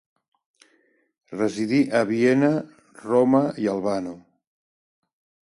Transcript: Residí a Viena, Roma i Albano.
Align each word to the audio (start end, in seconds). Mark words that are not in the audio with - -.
Residí 1.35 1.81
a 1.99 2.01
Viena, 2.13 2.49
Roma 3.11 3.43
i 3.67 3.71
Albano. 3.77 4.17